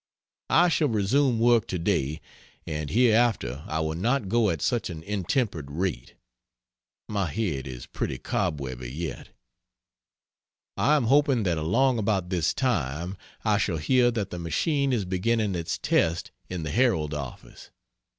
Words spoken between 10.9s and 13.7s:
am hoping that along about this time I